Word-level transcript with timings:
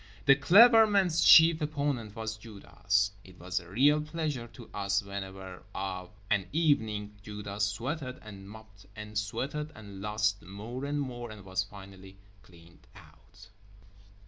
The 0.25 0.33
Clever 0.35 0.87
Man's 0.87 1.23
chief 1.23 1.61
opponent 1.61 2.15
was 2.15 2.35
Judas. 2.35 3.11
It 3.23 3.37
was 3.37 3.59
a 3.59 3.69
real 3.69 4.01
pleasure 4.01 4.47
to 4.53 4.67
us 4.73 5.03
whenever 5.03 5.61
of 5.75 6.09
an 6.31 6.47
evening 6.51 7.13
Judas 7.21 7.65
sweated 7.65 8.17
and 8.23 8.49
mopped 8.49 8.87
and 8.95 9.15
sweated 9.15 9.71
and 9.75 10.01
lost 10.01 10.41
more 10.41 10.85
and 10.85 10.99
more 10.99 11.29
and 11.29 11.45
was 11.45 11.63
finally 11.63 12.17
cleaned 12.41 12.87
out. 12.95 13.49